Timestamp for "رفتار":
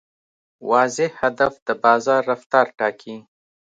2.31-2.67